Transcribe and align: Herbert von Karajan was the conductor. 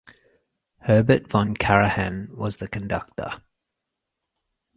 Herbert 0.79 1.29
von 1.29 1.53
Karajan 1.53 2.29
was 2.31 2.57
the 2.57 2.67
conductor. 2.67 3.39